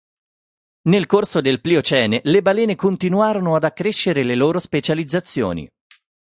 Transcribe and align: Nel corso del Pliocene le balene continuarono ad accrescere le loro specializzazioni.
Nel 0.89 1.05
corso 1.05 1.41
del 1.41 1.61
Pliocene 1.61 2.21
le 2.23 2.41
balene 2.41 2.73
continuarono 2.73 3.55
ad 3.55 3.65
accrescere 3.65 4.23
le 4.23 4.33
loro 4.33 4.57
specializzazioni. 4.57 5.69